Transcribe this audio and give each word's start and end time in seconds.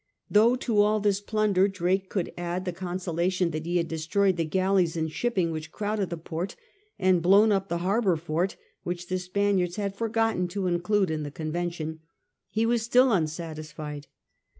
Though 0.31 0.55
to 0.55 0.81
all 0.81 0.99
this 0.99 1.21
plunder 1.21 1.67
Drake 1.67 2.09
could 2.09 2.33
add 2.35 2.65
the 2.65 2.73
consolation 2.73 3.51
that 3.51 3.67
he 3.67 3.77
had 3.77 3.87
destroyed 3.87 4.35
the 4.35 4.45
galleys 4.45 4.97
and 4.97 5.11
shipping 5.11 5.51
which 5.51 5.71
crowded 5.71 6.09
the 6.09 6.17
port, 6.17 6.55
and 6.97 7.21
blown 7.21 7.51
up 7.51 7.67
the 7.69 7.77
harbour 7.85 8.15
fort 8.17 8.55
which 8.81 9.09
the 9.09 9.19
Spaniards 9.19 9.75
had 9.75 9.95
forgotten 9.95 10.47
to 10.47 10.65
include 10.65 11.11
in 11.11 11.21
the 11.21 11.29
convention, 11.29 11.99
he 12.49 12.65
was 12.65 12.81
still 12.81 13.11
unsatisfied. 13.11 14.07